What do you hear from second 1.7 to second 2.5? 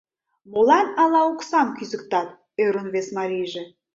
кӱзыктат?!—